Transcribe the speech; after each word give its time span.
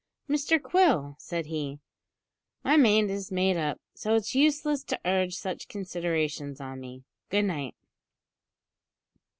"Mr 0.27 0.59
Quill," 0.59 1.15
said 1.19 1.45
he, 1.45 1.79
"my 2.63 2.75
mind 2.75 3.11
is 3.11 3.31
made 3.31 3.55
up, 3.55 3.79
so 3.93 4.13
it 4.15 4.21
is 4.21 4.33
useless 4.33 4.83
to 4.83 4.99
urge 5.05 5.35
such 5.35 5.67
considerations 5.67 6.59
on 6.59 6.79
me. 6.79 7.03
Good 7.29 7.45
night." 7.45 7.75